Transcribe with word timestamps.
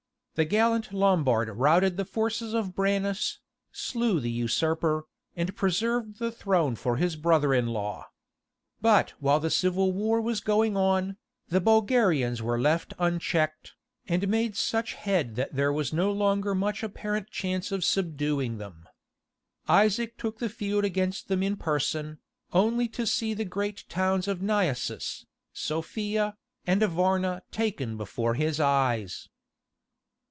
The 0.35 0.45
gallant 0.45 0.91
Lombard 0.93 1.49
routed 1.49 1.97
the 1.97 2.05
forces 2.05 2.53
of 2.55 2.73
Branas, 2.73 3.37
slew 3.73 4.19
the 4.21 4.31
usurper, 4.31 5.03
and 5.35 5.55
preserved 5.55 6.17
the 6.17 6.31
throne 6.31 6.75
for 6.75 6.95
his 6.95 7.15
brother 7.17 7.53
in 7.53 7.67
law. 7.67 8.07
But 8.79 9.11
while 9.19 9.39
the 9.41 9.49
civil 9.51 9.91
war 9.91 10.19
was 10.21 10.39
going 10.39 10.75
on, 10.77 11.17
the 11.49 11.59
Bulgarians 11.59 12.41
were 12.41 12.59
left 12.59 12.93
unchecked, 12.97 13.73
and 14.07 14.29
made 14.29 14.55
such 14.55 14.93
head 14.95 15.35
that 15.35 15.53
there 15.53 15.71
was 15.71 15.93
no 15.93 16.11
longer 16.13 16.55
much 16.55 16.81
apparent 16.81 17.29
chance 17.29 17.71
of 17.71 17.83
subduing 17.83 18.57
them. 18.57 18.87
Isaac 19.67 20.17
took 20.17 20.39
the 20.39 20.49
field 20.49 20.85
against 20.85 21.27
them 21.27 21.43
in 21.43 21.55
person, 21.57 22.19
only 22.53 22.87
to 22.87 23.05
see 23.05 23.33
the 23.35 23.45
great 23.45 23.83
towns 23.89 24.27
of 24.29 24.41
Naissus, 24.41 25.25
Sophia, 25.53 26.37
and 26.65 26.81
Varna 26.81 27.43
taken 27.51 27.95
before 27.97 28.33
his 28.35 28.59
eyes. 28.61 29.27